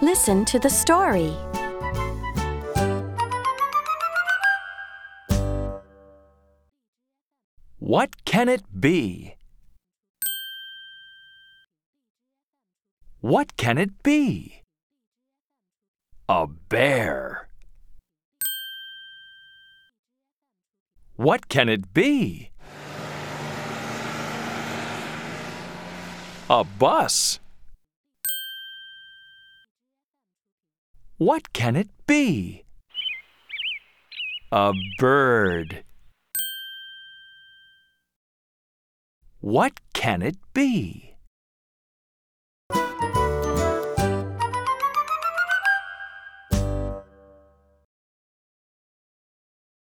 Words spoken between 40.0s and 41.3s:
it be?